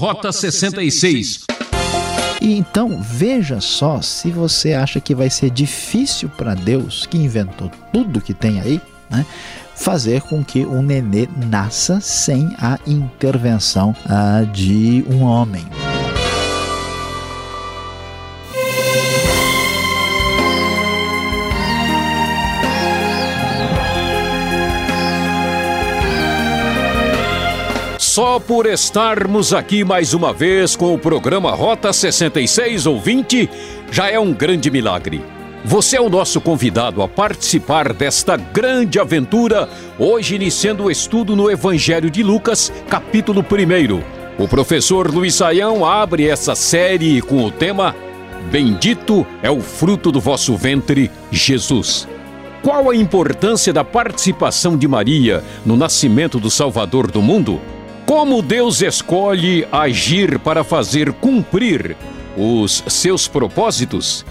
[0.00, 1.44] Rota 66.
[2.40, 7.70] E então, veja só, se você acha que vai ser difícil para Deus, que inventou
[7.92, 9.26] tudo que tem aí, né,
[9.76, 15.66] fazer com que um nenê nasça sem a intervenção ah, de um homem.
[28.20, 33.48] Só por estarmos aqui mais uma vez com o programa Rota 66 ou 20
[33.90, 35.22] já é um grande milagre.
[35.64, 41.50] Você é o nosso convidado a participar desta grande aventura, hoje iniciando o estudo no
[41.50, 44.44] Evangelho de Lucas, capítulo 1.
[44.44, 47.96] O professor Luiz Saião abre essa série com o tema
[48.50, 52.06] Bendito é o fruto do vosso ventre, Jesus.
[52.62, 57.58] Qual a importância da participação de Maria no nascimento do Salvador do mundo?
[58.10, 61.96] Como Deus escolhe agir para fazer cumprir
[62.36, 64.26] os seus propósitos?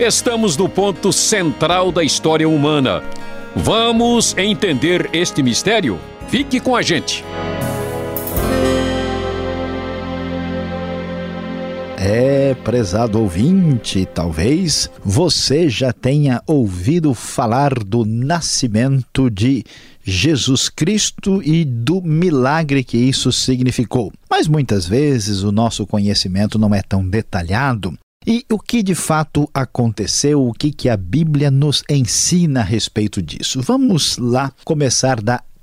[0.00, 3.04] Estamos no ponto central da história humana.
[3.54, 5.96] Vamos entender este mistério?
[6.26, 7.24] Fique com a gente.
[11.96, 19.62] É, prezado ouvinte, talvez você já tenha ouvido falar do nascimento de
[20.10, 24.12] Jesus Cristo e do milagre que isso significou.
[24.28, 27.96] Mas muitas vezes o nosso conhecimento não é tão detalhado.
[28.26, 33.22] E o que de fato aconteceu, o que, que a Bíblia nos ensina a respeito
[33.22, 33.62] disso?
[33.62, 35.18] Vamos lá começar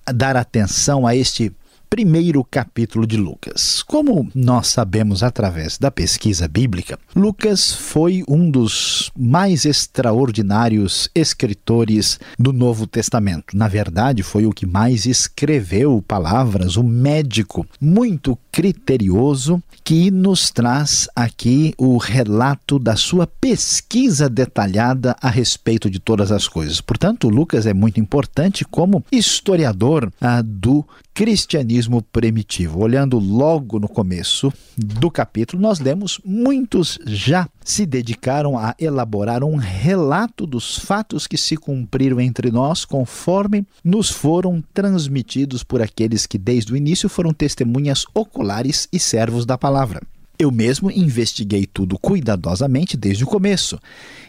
[0.05, 1.51] a dar atenção a este
[1.89, 3.81] primeiro capítulo de Lucas.
[3.83, 12.51] Como nós sabemos através da pesquisa bíblica, Lucas foi um dos mais extraordinários escritores do
[12.51, 13.55] Novo Testamento.
[13.55, 21.07] Na verdade, foi o que mais escreveu palavras, o médico muito criterioso que nos traz
[21.15, 26.81] aqui o relato da sua pesquisa detalhada a respeito de todas as coisas.
[26.81, 30.83] Portanto, Lucas é muito importante como historiador ah, do
[31.13, 32.79] cristianismo primitivo.
[32.79, 39.55] Olhando logo no começo do capítulo, nós lemos muitos já se dedicaram a elaborar um
[39.55, 46.37] relato dos fatos que se cumpriram entre nós conforme nos foram transmitidos por aqueles que
[46.37, 48.46] desde o início foram testemunhas oculares
[48.91, 50.01] e servos da palavra.
[50.39, 53.79] Eu mesmo investiguei tudo cuidadosamente desde o começo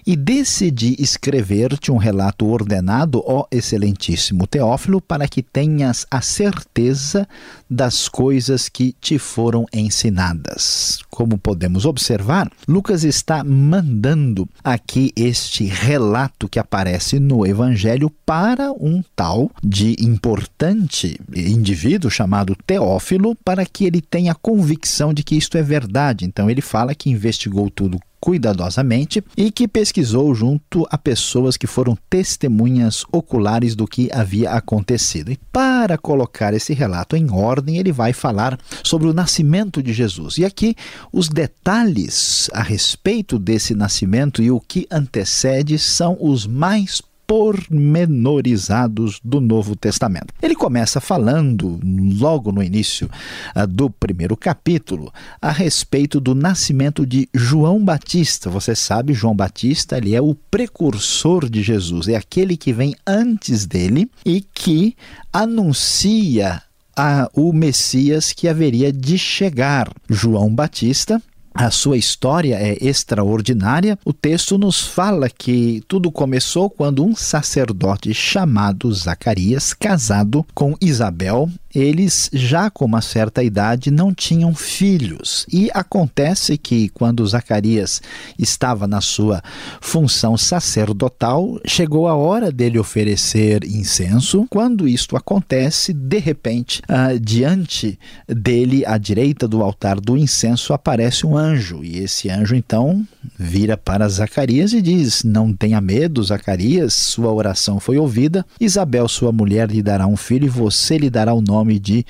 [0.07, 7.29] e decidi escrever-te um relato ordenado, ó excelentíssimo Teófilo, para que tenhas a certeza
[7.69, 11.01] das coisas que te foram ensinadas.
[11.11, 19.03] Como podemos observar, Lucas está mandando aqui este relato que aparece no Evangelho para um
[19.15, 25.63] tal de importante indivíduo chamado Teófilo, para que ele tenha convicção de que isto é
[25.63, 25.98] verdade.
[26.25, 31.97] Então ele fala que investigou tudo cuidadosamente e que pesquisou junto a pessoas que foram
[32.11, 35.31] testemunhas oculares do que havia acontecido.
[35.31, 40.39] E para colocar esse relato em ordem, ele vai falar sobre o nascimento de Jesus.
[40.39, 40.75] E aqui
[41.13, 49.39] os detalhes a respeito desse nascimento e o que antecede são os mais pormenorizados do
[49.39, 50.33] Novo Testamento.
[50.41, 51.79] Ele começa falando,
[52.19, 53.11] logo no início
[53.55, 58.49] uh, do primeiro capítulo, a respeito do nascimento de João Batista.
[58.49, 63.67] Você sabe, João Batista ele é o precursor de Jesus, é aquele que vem antes
[63.67, 64.97] dele e que
[65.31, 66.63] anuncia
[66.97, 69.93] a, o Messias que haveria de chegar.
[70.09, 71.23] João Batista
[71.59, 73.99] a sua história é extraordinária.
[74.05, 81.51] O texto nos fala que tudo começou quando um sacerdote chamado Zacarias, casado com Isabel,
[81.75, 85.47] eles já com uma certa idade não tinham filhos.
[85.53, 88.01] E acontece que quando Zacarias
[88.39, 89.43] estava na sua
[89.81, 94.47] função sacerdotal, chegou a hora dele oferecer incenso.
[94.49, 101.27] Quando isto acontece, de repente, uh, diante dele, à direita do altar do incenso, aparece
[101.27, 101.85] um anjo.
[101.85, 103.07] E esse anjo então
[103.39, 108.45] vira para Zacarias e diz: Não tenha medo, Zacarias, sua oração foi ouvida.
[108.61, 112.05] Isabel, sua mulher, lhe dará um filho e você lhe dará o nome nome de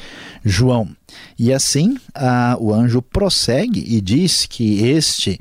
[0.45, 0.89] João.
[1.39, 1.97] E assim
[2.61, 5.39] o anjo prossegue e diz que este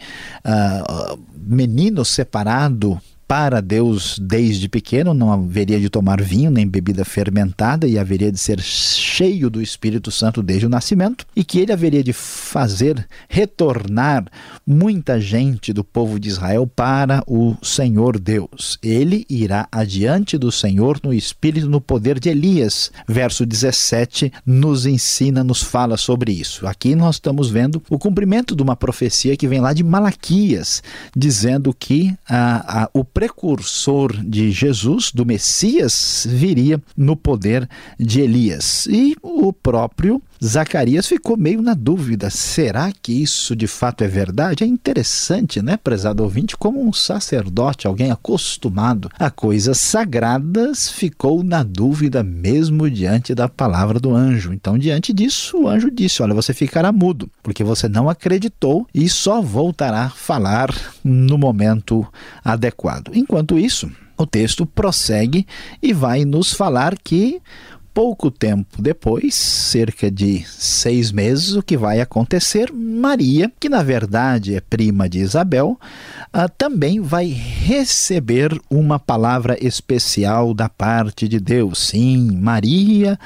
[1.36, 8.00] menino separado para Deus desde pequeno, não haveria de tomar vinho nem bebida fermentada e
[8.00, 12.14] haveria de ser cheio do Espírito Santo desde o nascimento, e que ele haveria de
[12.14, 14.26] fazer retornar
[14.66, 18.80] muita gente do povo de Israel para o Senhor Deus.
[18.82, 22.92] Ele irá adiante do Senhor no espírito no poder de Elias.
[23.08, 26.66] Verso 17 nos ensina, nos fala sobre isso.
[26.66, 30.82] Aqui nós estamos vendo o cumprimento de uma profecia que vem lá de Malaquias,
[31.16, 37.68] dizendo que a, a, o precursor de Jesus, do Messias, viria no poder
[38.00, 38.86] de Elias.
[38.86, 44.64] E o próprio Zacarias ficou meio na dúvida: será que isso de fato é verdade?
[44.64, 51.64] É interessante, né, prezado ouvinte, como um sacerdote, alguém acostumado a coisas sagradas, ficou na
[51.64, 54.54] dúvida mesmo diante da palavra do anjo.
[54.54, 59.10] Então, diante disso, o anjo disse: Olha, você ficará mudo, porque você não acreditou e
[59.10, 60.74] só voltará a falar
[61.04, 62.06] no momento
[62.44, 63.12] adequado.
[63.14, 65.46] Enquanto isso, o texto prossegue
[65.82, 67.40] e vai nos falar que
[67.98, 72.72] pouco tempo depois, cerca de seis meses, o que vai acontecer?
[72.72, 75.80] Maria, que na verdade é prima de Isabel,
[76.28, 81.88] uh, também vai receber uma palavra especial da parte de Deus.
[81.88, 83.20] Sim, Maria,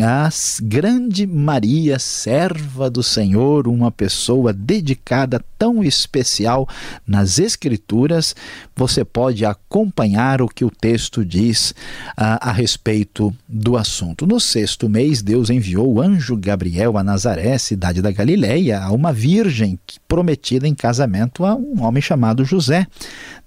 [0.00, 0.28] a
[0.62, 6.68] grande Maria, serva do Senhor, uma pessoa dedicada tão especial
[7.04, 8.36] nas Escrituras,
[8.76, 14.26] você pode acompanhar o que o texto diz uh, a respeito do assunto assunto.
[14.26, 19.10] No sexto mês, Deus enviou o anjo Gabriel a Nazaré, cidade da Galileia, a uma
[19.10, 22.86] virgem prometida em casamento a um homem chamado José,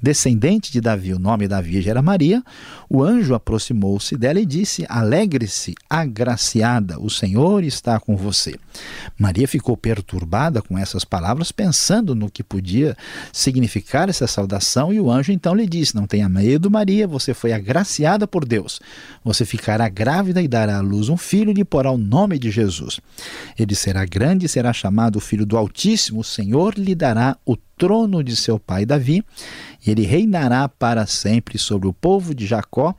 [0.01, 1.13] descendente de Davi.
[1.13, 2.43] O nome da virgem era Maria.
[2.89, 8.55] O anjo aproximou-se dela e disse: Alegre-se, agraciada, o Senhor está com você.
[9.17, 12.97] Maria ficou perturbada com essas palavras, pensando no que podia
[13.31, 17.53] significar essa saudação, e o anjo então lhe disse: Não tenha medo, Maria, você foi
[17.53, 18.79] agraciada por Deus.
[19.23, 22.51] Você ficará grávida e dará à luz um filho e lhe porá o nome de
[22.51, 22.99] Jesus.
[23.57, 26.21] Ele será grande e será chamado Filho do Altíssimo.
[26.21, 29.23] O Senhor lhe dará o trono de seu pai Davi,
[29.85, 32.95] e ele reinará para sempre sobre o povo de Jacó.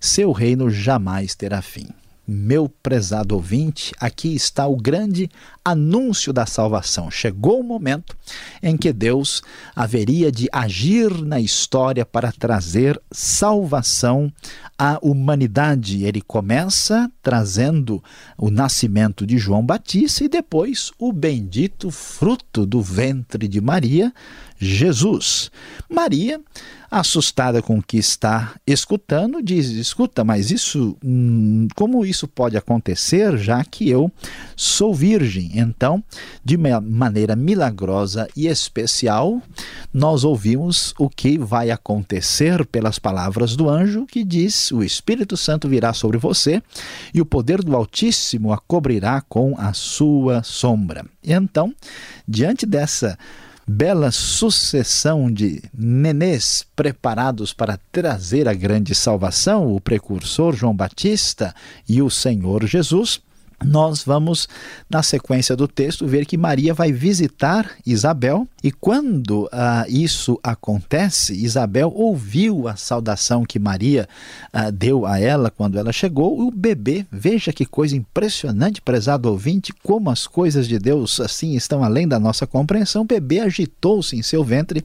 [0.00, 1.86] Seu reino jamais terá fim
[2.26, 5.30] meu prezado ouvinte, aqui está o grande
[5.66, 7.10] anúncio da salvação.
[7.10, 8.16] Chegou o momento
[8.62, 9.42] em que Deus
[9.74, 14.32] haveria de agir na história para trazer salvação
[14.78, 16.04] à humanidade.
[16.04, 18.00] Ele começa trazendo
[18.38, 24.14] o nascimento de João Batista e depois o bendito fruto do ventre de Maria,
[24.60, 25.50] Jesus.
[25.90, 26.40] Maria
[26.90, 33.36] assustada com o que está escutando, diz: Escuta, mas isso, hum, como isso pode acontecer,
[33.38, 34.10] já que eu
[34.54, 35.55] sou virgem?
[35.58, 36.02] Então,
[36.44, 39.40] de maneira milagrosa e especial,
[39.92, 45.68] nós ouvimos o que vai acontecer pelas palavras do anjo que diz: O Espírito Santo
[45.68, 46.62] virá sobre você
[47.14, 51.04] e o poder do Altíssimo a cobrirá com a sua sombra.
[51.24, 51.74] Então,
[52.28, 53.18] diante dessa
[53.66, 61.52] bela sucessão de nenês preparados para trazer a grande salvação, o precursor João Batista
[61.88, 63.20] e o Senhor Jesus,
[63.64, 64.48] nós vamos,
[64.88, 69.48] na sequência do texto, ver que Maria vai visitar Isabel e quando uh,
[69.88, 74.08] isso acontece, Isabel ouviu a saudação que Maria
[74.52, 76.40] uh, deu a ela quando ela chegou.
[76.40, 81.84] O bebê, veja que coisa impressionante, prezado ouvinte, como as coisas de Deus assim estão
[81.84, 83.02] além da nossa compreensão.
[83.02, 84.84] O bebê agitou-se em seu ventre.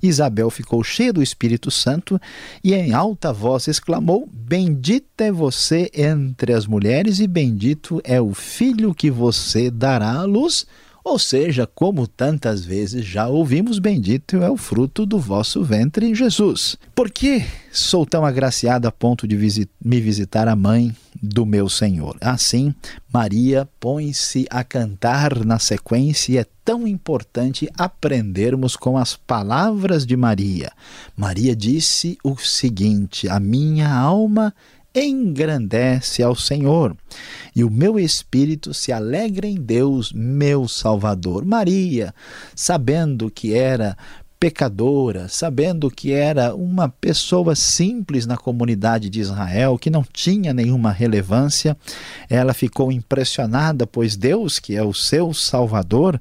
[0.00, 2.20] Isabel ficou cheia do Espírito Santo
[2.62, 8.32] e em alta voz exclamou: Bendita é você entre as mulheres e bendito é o
[8.32, 10.64] filho que você dará à luz.
[11.04, 16.76] Ou seja, como tantas vezes já ouvimos, bendito é o fruto do vosso ventre, Jesus.
[16.96, 20.92] Por que sou tão agraciado a ponto de visit me visitar a mãe
[21.22, 22.16] do meu Senhor?
[22.20, 22.74] Assim,
[23.12, 30.16] Maria põe-se a cantar na sequência e é tão importante aprendermos com as palavras de
[30.16, 30.72] Maria.
[31.16, 34.52] Maria disse o seguinte: A minha alma
[34.96, 36.96] engrandece ao Senhor,
[37.54, 41.44] e o meu espírito se alegra em Deus, meu Salvador.
[41.44, 42.14] Maria,
[42.54, 43.96] sabendo que era
[44.38, 50.92] pecadora, sabendo que era uma pessoa simples na comunidade de Israel, que não tinha nenhuma
[50.92, 51.76] relevância,
[52.28, 56.20] ela ficou impressionada, pois Deus, que é o seu Salvador,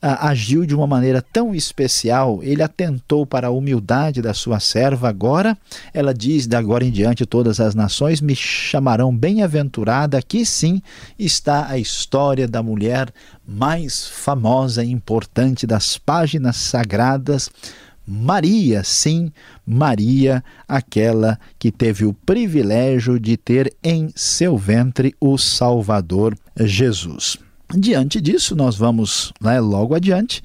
[0.00, 2.40] agiu de uma maneira tão especial.
[2.42, 5.08] Ele atentou para a humildade da sua serva.
[5.08, 5.58] Agora,
[5.92, 10.18] ela diz: de agora em diante, todas as nações me chamarão bem-aventurada.
[10.18, 10.80] Aqui sim
[11.18, 13.12] está a história da mulher
[13.48, 17.48] mais famosa e importante das páginas sagradas,
[18.06, 19.32] Maria, sim,
[19.66, 27.38] Maria, aquela que teve o privilégio de ter em seu ventre o Salvador Jesus.
[27.76, 30.42] Diante disso, nós vamos né, logo adiante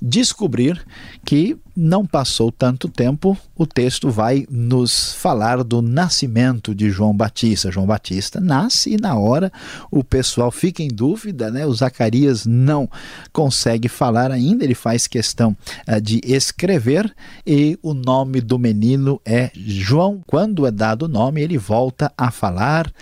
[0.00, 0.82] descobrir
[1.24, 7.70] que não passou tanto tempo, o texto vai nos falar do nascimento de João Batista.
[7.70, 9.50] João Batista nasce e na hora
[9.90, 11.66] o pessoal fica em dúvida, né?
[11.66, 12.88] O Zacarias não
[13.32, 15.56] consegue falar ainda, ele faz questão
[15.88, 17.14] uh, de escrever
[17.46, 20.20] e o nome do menino é João.
[20.26, 22.92] Quando é dado o nome, ele volta a falar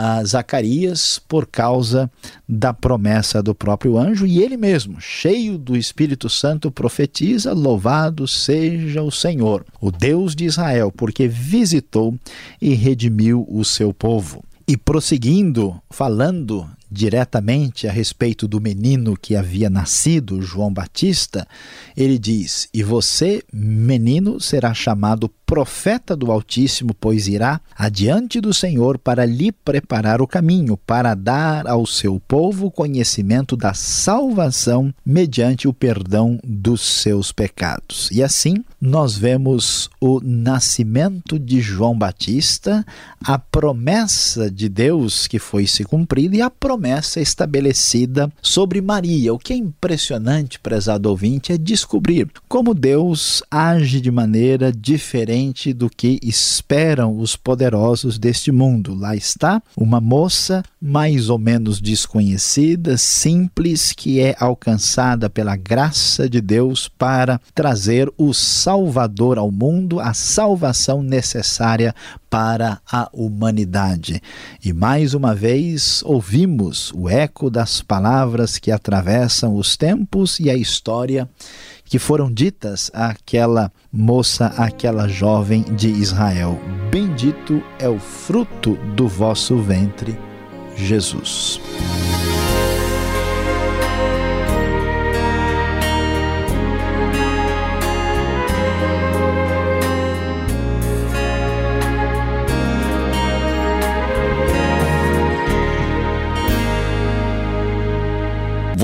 [0.00, 2.08] a Zacarias por causa
[2.48, 9.02] da promessa do próprio anjo e ele mesmo, cheio do Espírito Santo, profetiza: Louvado seja
[9.02, 12.16] o Senhor, o Deus de Israel, porque visitou
[12.62, 14.44] e redimiu o seu povo.
[14.68, 21.44] E prosseguindo, falando diretamente a respeito do menino que havia nascido, João Batista,
[21.96, 28.98] ele diz: E você, menino, será chamado profeta do Altíssimo, pois irá adiante do Senhor
[28.98, 35.72] para lhe preparar o caminho, para dar ao seu povo conhecimento da salvação mediante o
[35.72, 38.10] perdão dos seus pecados.
[38.12, 42.84] E assim nós vemos o nascimento de João Batista,
[43.24, 49.32] a promessa de Deus que foi se cumprida e a promessa estabelecida sobre Maria.
[49.32, 55.72] O que é impressionante, prezado ouvinte, é descobrir como Deus age de maneira diferente diferente
[55.72, 58.94] do que esperam os poderosos deste mundo.
[58.94, 66.40] Lá está uma moça mais ou menos desconhecida, simples, que é alcançada pela graça de
[66.40, 71.94] Deus para trazer o Salvador ao mundo, a salvação necessária
[72.28, 74.20] para a humanidade.
[74.62, 80.54] E mais uma vez ouvimos o eco das palavras que atravessam os tempos e a
[80.54, 81.28] história
[81.88, 86.58] que foram ditas àquela moça, àquela jovem de Israel:
[86.90, 90.18] Bendito é o fruto do vosso ventre,
[90.76, 91.60] Jesus.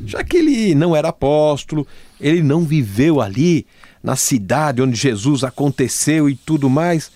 [0.06, 1.86] Já que ele não era apóstolo,
[2.18, 3.66] ele não viveu ali,
[4.02, 7.12] na cidade onde Jesus aconteceu e tudo mais.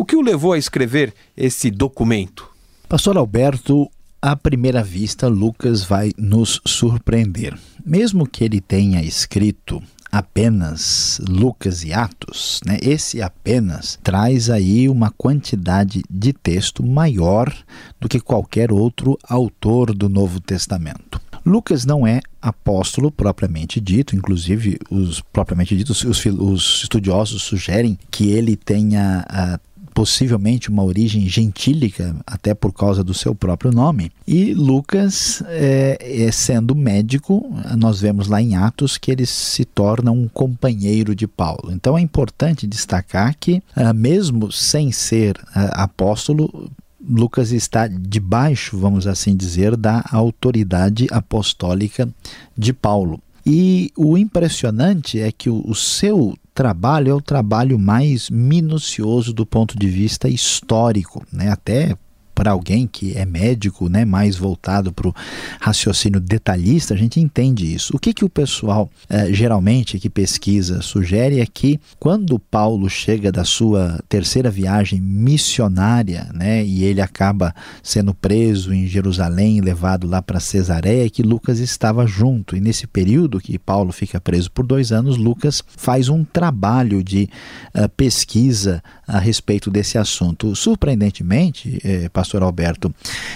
[0.00, 2.48] O que o levou a escrever esse documento?
[2.88, 3.86] Pastor Alberto,
[4.22, 7.54] à primeira vista, Lucas vai nos surpreender.
[7.84, 12.78] Mesmo que ele tenha escrito apenas Lucas e Atos, né?
[12.80, 17.54] esse apenas traz aí uma quantidade de texto maior
[18.00, 21.20] do que qualquer outro autor do Novo Testamento.
[21.44, 28.30] Lucas não é apóstolo propriamente dito, inclusive os propriamente ditos os, os estudiosos sugerem que
[28.30, 34.10] ele tenha uh, possivelmente uma origem gentílica, até por causa do seu próprio nome.
[34.26, 40.10] E Lucas, é, é, sendo médico, nós vemos lá em Atos que ele se torna
[40.10, 41.70] um companheiro de Paulo.
[41.72, 46.70] Então é importante destacar que, ah, mesmo sem ser ah, apóstolo,
[47.00, 52.08] Lucas está debaixo, vamos assim dizer, da autoridade apostólica
[52.56, 53.20] de Paulo.
[53.44, 59.78] E o impressionante é que o seu trabalho é o trabalho mais minucioso do ponto
[59.78, 61.50] de vista histórico, né?
[61.50, 61.96] até
[62.40, 65.14] para alguém que é médico, né, mais voltado para o
[65.60, 67.94] raciocínio detalhista, a gente entende isso.
[67.94, 73.30] O que, que o pessoal eh, geralmente que pesquisa sugere é que quando Paulo chega
[73.30, 80.22] da sua terceira viagem missionária, né, e ele acaba sendo preso em Jerusalém, levado lá
[80.22, 82.56] para Cesareia, que Lucas estava junto.
[82.56, 87.28] E nesse período que Paulo fica preso por dois anos, Lucas faz um trabalho de
[87.74, 90.56] uh, pesquisa a respeito desse assunto.
[90.56, 92.94] Surpreendentemente, eh, Pastor Alberto,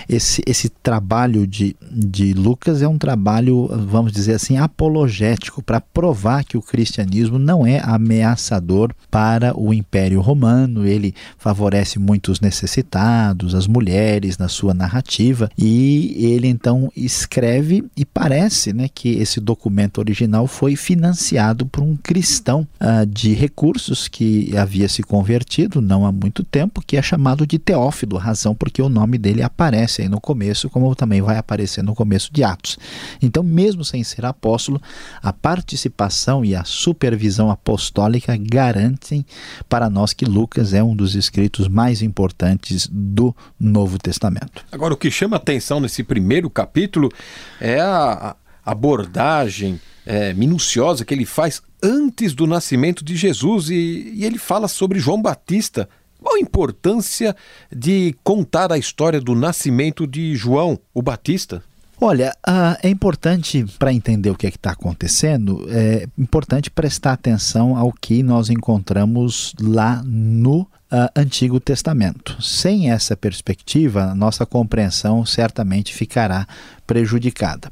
[0.09, 6.45] esse, esse trabalho de, de Lucas é um trabalho, vamos dizer assim, apologético, para provar
[6.45, 10.87] que o cristianismo não é ameaçador para o Império Romano.
[10.87, 18.73] Ele favorece muitos necessitados, as mulheres na sua narrativa, e ele então escreve e parece
[18.73, 24.89] né, que esse documento original foi financiado por um cristão uh, de recursos que havia
[24.89, 29.19] se convertido não há muito tempo, que é chamado de Teófilo, razão porque o nome
[29.19, 32.79] dele aparece aí no começo, como também vai aparecer no começo de Atos.
[33.21, 34.81] Então, mesmo sem ser apóstolo,
[35.23, 39.25] a participação e a supervisão apostólica garantem
[39.69, 44.65] para nós que Lucas é um dos escritos mais importantes do Novo Testamento.
[44.71, 47.11] Agora, o que chama atenção nesse primeiro capítulo
[47.61, 54.25] é a abordagem é, minuciosa que ele faz antes do nascimento de Jesus e, e
[54.25, 55.89] ele fala sobre João Batista.
[56.25, 57.37] Qual a importância
[57.71, 61.63] de contar a história do nascimento de João, o Batista?
[62.01, 67.77] Olha, uh, é importante para entender o que é está acontecendo, é importante prestar atenção
[67.77, 70.69] ao que nós encontramos lá no uh,
[71.15, 72.41] Antigo Testamento.
[72.43, 76.49] Sem essa perspectiva, nossa compreensão certamente ficará
[76.87, 77.71] prejudicada.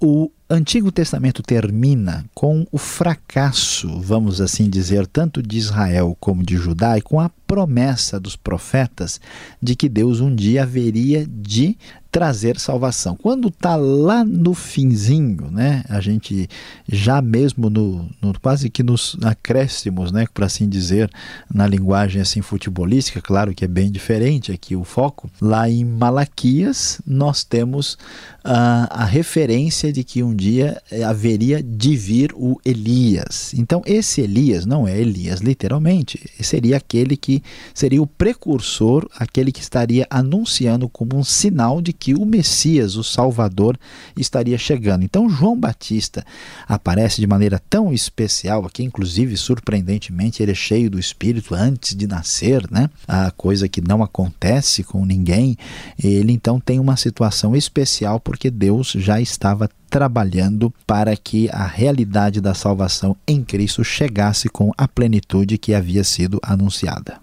[0.00, 6.44] Uh, o Antigo Testamento termina com o fracasso, vamos assim dizer, tanto de Israel como
[6.44, 9.20] de Judá, e com a promessa dos profetas
[9.62, 11.78] de que Deus um dia haveria de
[12.14, 13.16] trazer salvação.
[13.16, 16.48] Quando está lá no finzinho, né, a gente
[16.88, 21.10] já mesmo no, no quase que nos acréscimos, né, por assim dizer,
[21.52, 25.28] na linguagem assim futebolística, claro que é bem diferente aqui o foco.
[25.40, 27.98] Lá em Malaquias nós temos
[28.44, 33.52] a referência de que um dia haveria de vir o Elias.
[33.54, 39.60] Então esse Elias não é Elias literalmente, seria aquele que seria o precursor, aquele que
[39.60, 43.78] estaria anunciando como um sinal de que o Messias, o Salvador,
[44.16, 45.04] estaria chegando.
[45.04, 46.24] Então João Batista
[46.66, 52.06] aparece de maneira tão especial aqui, inclusive surpreendentemente ele é cheio do Espírito antes de
[52.06, 52.88] nascer, né?
[53.06, 55.56] A coisa que não acontece com ninguém.
[56.02, 62.40] Ele então tem uma situação especial porque Deus já estava trabalhando para que a realidade
[62.40, 67.20] da salvação em Cristo chegasse com a plenitude que havia sido anunciada.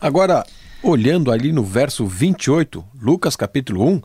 [0.00, 0.44] Agora,
[0.82, 4.02] olhando ali no verso 28, Lucas capítulo 1,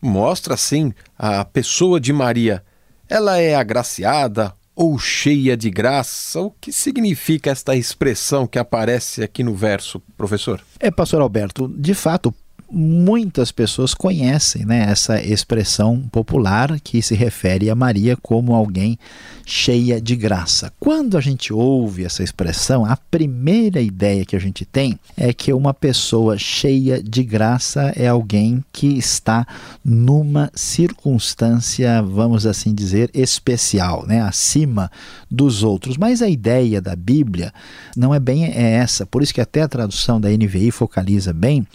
[0.00, 2.62] mostra assim a pessoa de Maria.
[3.08, 6.40] Ela é agraciada ou cheia de graça?
[6.40, 10.60] O que significa esta expressão que aparece aqui no verso, professor?
[10.80, 12.34] É, pastor Alberto, de fato,
[12.74, 18.98] muitas pessoas conhecem né, essa expressão popular que se refere a Maria como alguém
[19.46, 20.72] cheia de graça.
[20.80, 25.52] Quando a gente ouve essa expressão, a primeira ideia que a gente tem é que
[25.52, 29.46] uma pessoa cheia de graça é alguém que está
[29.84, 34.90] numa circunstância, vamos assim dizer, especial, né, acima
[35.30, 35.96] dos outros.
[35.96, 37.52] Mas a ideia da Bíblia
[37.96, 41.66] não é bem essa, por isso que até a tradução da NVI focaliza bem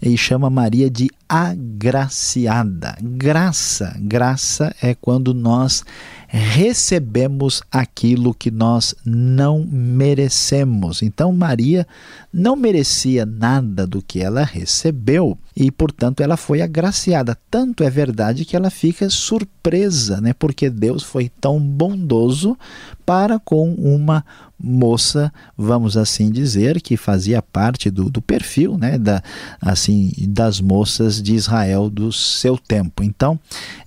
[0.00, 2.96] e chama Maria de agraciada.
[3.00, 5.84] Graça, graça é quando nós
[6.28, 11.02] recebemos aquilo que nós não merecemos.
[11.02, 11.86] Então, Maria
[12.32, 17.36] não merecia nada do que ela recebeu e, portanto, ela foi agraciada.
[17.50, 20.32] Tanto é verdade que ela fica surpresa, né?
[20.32, 22.56] porque Deus foi tão bondoso
[23.06, 24.24] para com uma
[24.58, 28.98] moça, vamos assim dizer, que fazia parte do, do perfil né?
[28.98, 29.22] da,
[29.60, 33.04] assim, das moças de Israel do seu tempo.
[33.04, 33.38] Então,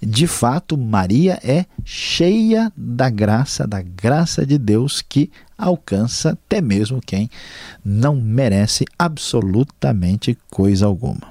[0.02, 7.02] de fato, Maria é cheia da graça, da graça de Deus que alcança até mesmo
[7.06, 7.30] quem
[7.84, 11.28] não merece absolutamente coisa alguma.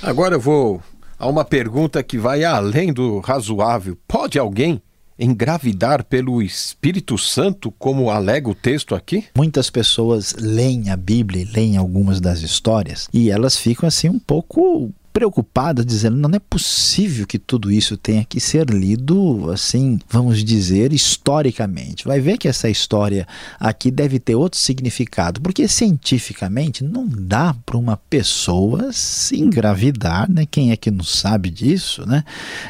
[0.00, 0.80] Agora eu vou
[1.18, 3.98] a uma pergunta que vai além do razoável.
[4.06, 4.80] Pode alguém
[5.18, 9.24] engravidar pelo Espírito Santo, como alega o texto aqui?
[9.36, 14.92] Muitas pessoas leem a Bíblia leem algumas das histórias e elas ficam assim um pouco
[15.16, 20.92] preocupada, dizendo: não é possível que tudo isso tenha que ser lido assim, vamos dizer,
[20.92, 22.04] historicamente.
[22.06, 23.26] Vai ver que essa história
[23.58, 30.44] aqui deve ter outro significado, porque cientificamente não dá para uma pessoa se engravidar, né?
[30.44, 32.22] Quem é que não sabe disso, né?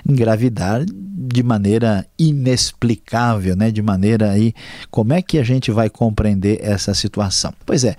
[0.09, 0.85] Engravidar
[1.19, 3.71] de maneira inexplicável, né?
[3.71, 4.53] De maneira aí,
[4.91, 7.55] como é que a gente vai compreender essa situação?
[7.65, 7.97] Pois é,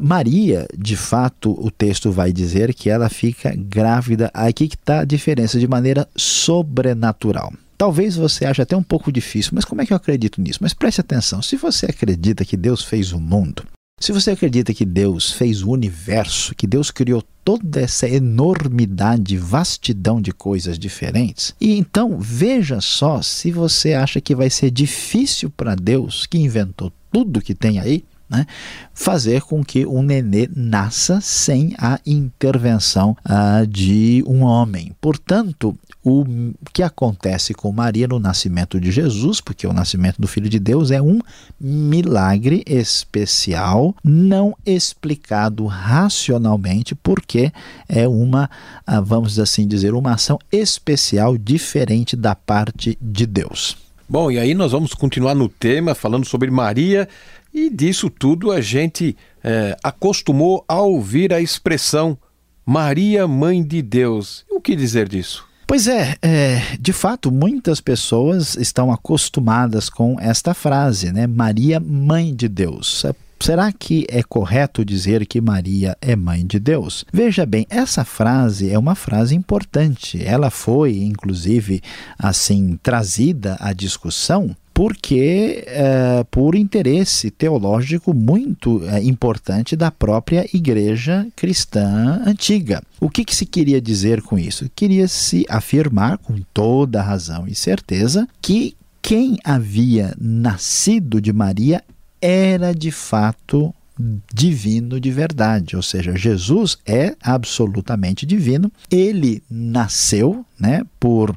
[0.00, 4.30] Maria, de fato, o texto vai dizer que ela fica grávida.
[4.32, 7.52] Aqui que está a diferença de maneira sobrenatural.
[7.76, 10.60] Talvez você ache até um pouco difícil, mas como é que eu acredito nisso?
[10.62, 13.64] Mas preste atenção: se você acredita que Deus fez o mundo,
[14.04, 20.20] se você acredita que Deus fez o universo, que Deus criou toda essa enormidade, vastidão
[20.20, 25.74] de coisas diferentes, e então veja só se você acha que vai ser difícil para
[25.74, 28.46] Deus, que inventou tudo que tem aí, né,
[28.92, 34.92] fazer com que um nenê nasça sem a intervenção uh, de um homem.
[35.00, 36.24] Portanto, o
[36.72, 40.90] que acontece com Maria no nascimento de Jesus, porque o nascimento do Filho de Deus
[40.90, 41.18] é um
[41.58, 47.50] milagre especial, não explicado racionalmente, porque
[47.88, 48.50] é uma,
[48.86, 53.78] ah, vamos assim dizer, uma ação especial diferente da parte de Deus.
[54.06, 57.08] Bom, e aí nós vamos continuar no tema, falando sobre Maria,
[57.52, 62.18] e disso tudo a gente é, acostumou a ouvir a expressão
[62.66, 64.44] Maria, Mãe de Deus.
[64.50, 65.53] O que dizer disso?
[65.66, 71.26] Pois é, é, de fato, muitas pessoas estão acostumadas com esta frase, né?
[71.26, 73.04] Maria, mãe de Deus.
[73.40, 77.04] Será que é correto dizer que Maria é mãe de Deus?
[77.12, 80.22] Veja bem, essa frase é uma frase importante.
[80.24, 81.82] Ela foi, inclusive,
[82.18, 91.26] assim trazida à discussão porque é, por interesse teológico muito é, importante da própria igreja
[91.36, 92.82] cristã antiga.
[93.00, 94.68] O que, que se queria dizer com isso?
[94.74, 101.82] Queria se afirmar com toda razão e certeza que quem havia nascido de Maria
[102.20, 103.72] era de fato
[104.32, 108.70] divino de verdade, ou seja, Jesus é absolutamente divino.
[108.90, 111.36] Ele nasceu, né, por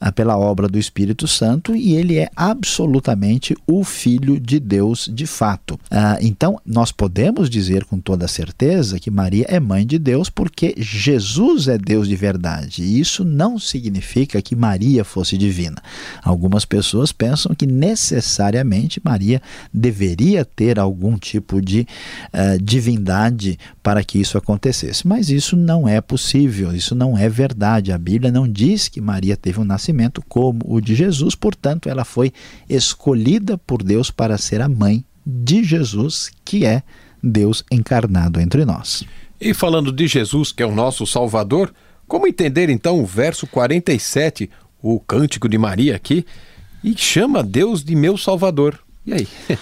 [0.00, 5.26] ah, pela obra do Espírito Santo e ele é absolutamente o Filho de Deus de
[5.26, 5.78] fato.
[5.90, 10.74] Ah, então nós podemos dizer com toda certeza que Maria é mãe de Deus porque
[10.78, 12.82] Jesus é Deus de verdade.
[12.82, 15.82] E isso não significa que Maria fosse divina.
[16.22, 19.42] Algumas pessoas pensam que necessariamente Maria
[19.72, 21.86] deveria ter algum tipo de
[22.32, 26.74] uh, divindade para que isso acontecesse, mas isso não é possível.
[26.74, 27.92] Isso não é verdade.
[27.92, 31.88] A Bíblia não diz diz que Maria teve um nascimento como o de Jesus, portanto,
[31.88, 32.32] ela foi
[32.68, 36.82] escolhida por Deus para ser a mãe de Jesus, que é
[37.22, 39.04] Deus encarnado entre nós.
[39.40, 41.72] E falando de Jesus, que é o nosso Salvador,
[42.06, 44.50] como entender então o verso 47,
[44.82, 46.24] o cântico de Maria aqui,
[46.82, 48.78] e chama Deus de meu Salvador?
[49.06, 49.28] E aí?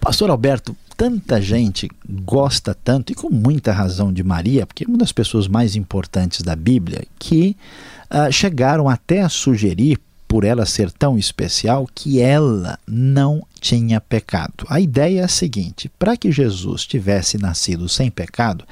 [0.00, 4.98] Pastor Alberto, tanta gente gosta tanto, e com muita razão, de Maria, porque é uma
[4.98, 7.56] das pessoas mais importantes da Bíblia, que
[8.10, 9.98] uh, chegaram até a sugerir,
[10.34, 14.66] por ela ser tão especial, que ela não tinha pecado.
[14.68, 18.64] A ideia é a seguinte: para que Jesus tivesse nascido sem pecado,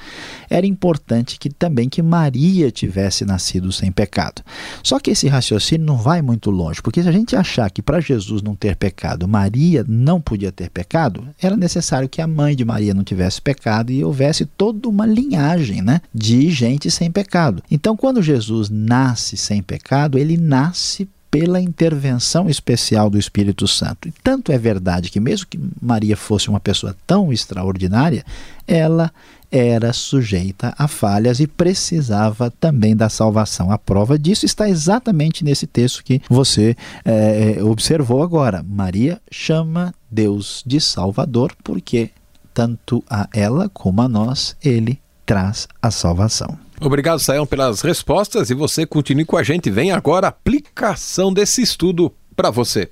[0.49, 4.41] era importante que também que Maria tivesse nascido sem pecado.
[4.83, 8.01] Só que esse raciocínio não vai muito longe, porque se a gente achar que para
[8.01, 12.65] Jesus não ter pecado, Maria não podia ter pecado, era necessário que a mãe de
[12.65, 17.63] Maria não tivesse pecado e houvesse toda uma linhagem, né, de gente sem pecado.
[17.71, 24.07] Então, quando Jesus nasce sem pecado, ele nasce pela intervenção especial do Espírito Santo.
[24.07, 28.23] E tanto é verdade que, mesmo que Maria fosse uma pessoa tão extraordinária,
[28.67, 29.11] ela
[29.51, 33.71] era sujeita a falhas e precisava também da salvação.
[33.71, 38.63] A prova disso está exatamente nesse texto que você é, observou agora.
[38.63, 42.11] Maria chama Deus de Salvador porque
[42.53, 46.59] tanto a ela como a nós ele traz a salvação.
[46.85, 49.71] Obrigado, Sayão, pelas respostas e você continue com a gente.
[49.71, 52.89] Vem agora a aplicação desse estudo para você.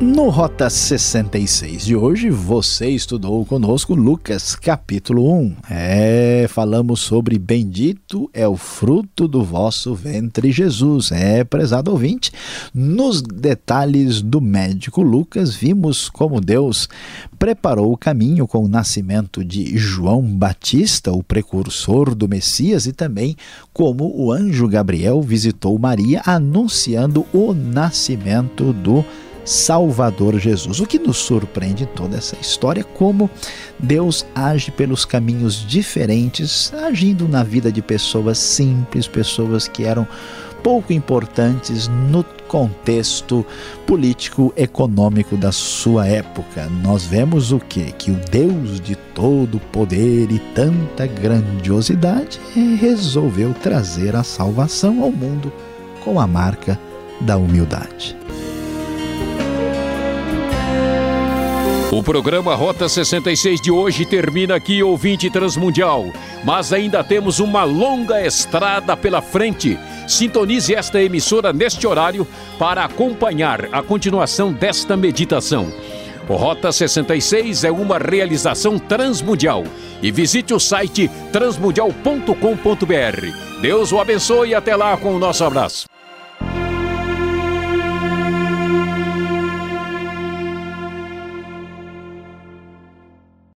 [0.00, 5.56] No Rota 66 de hoje, você estudou conosco Lucas capítulo 1.
[5.70, 11.12] É, falamos sobre bendito é o fruto do vosso ventre, Jesus.
[11.12, 12.32] É, prezado ouvinte,
[12.74, 16.88] nos detalhes do médico Lucas, vimos como Deus
[17.38, 23.36] preparou o caminho com o nascimento de João Batista, o precursor do Messias, e também
[23.72, 29.04] como o anjo Gabriel visitou Maria anunciando o nascimento do
[29.44, 30.80] Salvador Jesus.
[30.80, 33.30] O que nos surpreende em toda essa história é como
[33.78, 40.06] Deus age pelos caminhos diferentes, agindo na vida de pessoas simples, pessoas que eram
[40.62, 43.44] pouco importantes no contexto
[43.86, 46.66] político econômico da sua época.
[46.82, 47.92] Nós vemos o que?
[47.92, 52.40] Que o Deus de todo poder e tanta grandiosidade
[52.80, 55.52] resolveu trazer a salvação ao mundo
[56.02, 56.80] com a marca
[57.20, 58.16] da humildade.
[61.94, 66.06] O programa Rota 66 de hoje termina aqui, ouvinte transmundial.
[66.44, 69.78] Mas ainda temos uma longa estrada pela frente.
[70.08, 72.26] Sintonize esta emissora neste horário
[72.58, 75.72] para acompanhar a continuação desta meditação.
[76.28, 79.62] O Rota 66 é uma realização transmundial.
[80.02, 83.60] E visite o site transmundial.com.br.
[83.62, 85.93] Deus o abençoe e até lá com o nosso abraço.